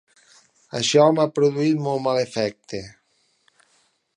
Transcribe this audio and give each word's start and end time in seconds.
Això 0.79 1.03
m'ha 1.17 1.27
produït 1.35 1.83
molt 1.89 2.03
mal 2.07 2.23
efecte. 2.23 2.81